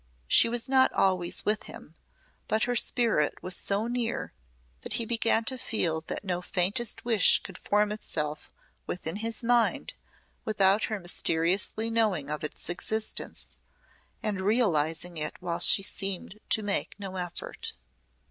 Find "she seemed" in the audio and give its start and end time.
15.59-16.39